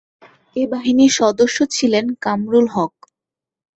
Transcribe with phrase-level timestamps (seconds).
[0.55, 2.93] এ বাহিনীর সদস্য ছিলেন কামরুল হক।